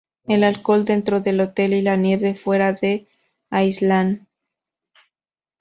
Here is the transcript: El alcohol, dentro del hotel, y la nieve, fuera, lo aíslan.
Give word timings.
El 0.25 0.43
alcohol, 0.43 0.83
dentro 0.83 1.21
del 1.21 1.39
hotel, 1.41 1.73
y 1.73 1.83
la 1.83 1.95
nieve, 1.95 2.33
fuera, 2.33 2.71
lo 2.71 2.77
aíslan. 3.51 4.27